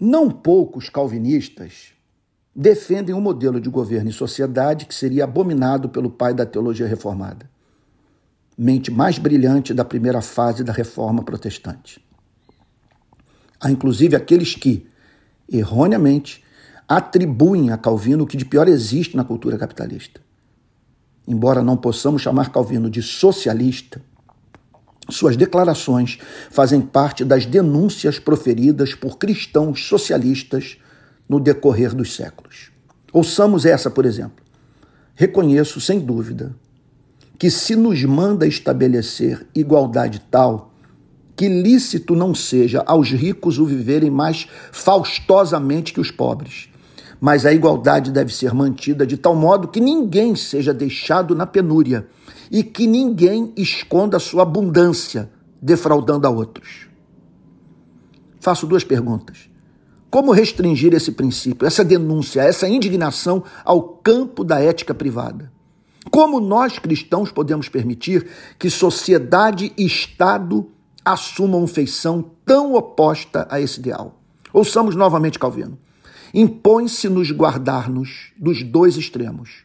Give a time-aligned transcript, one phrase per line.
[0.00, 1.92] Não poucos calvinistas
[2.54, 7.50] defendem um modelo de governo e sociedade que seria abominado pelo pai da teologia reformada,
[8.56, 12.00] mente mais brilhante da primeira fase da reforma protestante.
[13.60, 14.86] Há inclusive aqueles que,
[15.50, 16.44] erroneamente,
[16.86, 20.20] atribuem a Calvino o que de pior existe na cultura capitalista.
[21.26, 24.00] Embora não possamos chamar Calvino de socialista,
[25.08, 26.18] suas declarações
[26.50, 30.78] fazem parte das denúncias proferidas por cristãos socialistas
[31.28, 32.70] no decorrer dos séculos.
[33.12, 34.44] Ouçamos essa, por exemplo.
[35.14, 36.54] Reconheço, sem dúvida,
[37.38, 40.74] que se nos manda estabelecer igualdade tal,
[41.36, 46.68] que lícito não seja aos ricos o viverem mais faustosamente que os pobres.
[47.20, 52.06] Mas a igualdade deve ser mantida de tal modo que ninguém seja deixado na penúria
[52.50, 56.88] e que ninguém esconda sua abundância, defraudando a outros.
[58.40, 59.50] Faço duas perguntas.
[60.10, 65.52] Como restringir esse princípio, essa denúncia, essa indignação ao campo da ética privada?
[66.10, 68.26] Como nós cristãos podemos permitir
[68.58, 70.70] que sociedade e Estado
[71.04, 74.18] assumam feição tão oposta a esse ideal?
[74.52, 75.78] Ouçamos novamente Calvino.
[76.32, 79.64] Impõe-se nos guardar-nos dos dois extremos,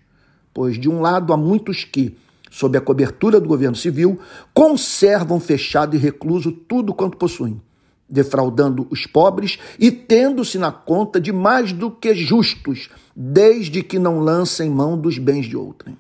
[0.53, 2.15] pois de um lado há muitos que,
[2.49, 4.19] sob a cobertura do governo civil,
[4.53, 7.61] conservam fechado e recluso tudo quanto possuem,
[8.07, 14.19] defraudando os pobres e tendo-se na conta de mais do que justos, desde que não
[14.19, 15.97] lancem mão dos bens de outrem.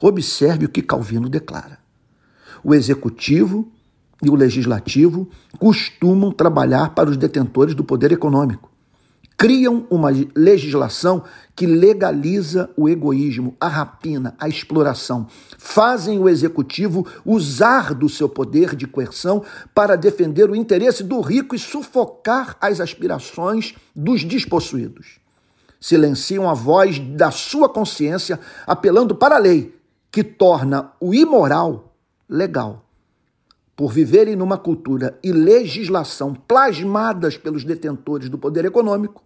[0.00, 1.78] Observe o que Calvino declara.
[2.62, 3.66] O executivo
[4.22, 5.28] e o legislativo
[5.58, 8.70] costumam trabalhar para os detentores do poder econômico
[9.36, 11.22] criam uma legislação
[11.54, 15.26] que legaliza o egoísmo, a rapina, a exploração.
[15.58, 19.42] Fazem o executivo usar do seu poder de coerção
[19.74, 25.18] para defender o interesse do rico e sufocar as aspirações dos despossuídos.
[25.78, 29.74] Silenciam a voz da sua consciência, apelando para a lei,
[30.10, 31.94] que torna o imoral
[32.28, 32.85] legal
[33.76, 39.22] por viverem numa cultura e legislação plasmadas pelos detentores do poder econômico,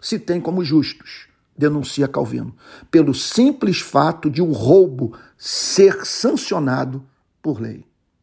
[0.00, 2.54] se tem como justos, denuncia Calvino,
[2.90, 7.06] pelo simples fato de o um roubo ser sancionado
[7.40, 7.86] por lei.